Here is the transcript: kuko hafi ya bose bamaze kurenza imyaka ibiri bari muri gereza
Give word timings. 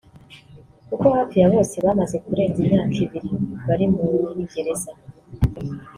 kuko 0.89 1.05
hafi 1.17 1.35
ya 1.41 1.47
bose 1.53 1.75
bamaze 1.85 2.15
kurenza 2.25 2.57
imyaka 2.63 2.95
ibiri 3.05 3.29
bari 3.67 3.85
muri 3.95 4.41
gereza 4.51 4.91